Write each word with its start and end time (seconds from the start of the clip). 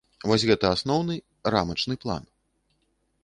Вось 0.29 0.43
гэта 0.51 0.71
асноўны, 0.75 1.15
рамачны 1.55 1.95
план. 2.05 2.23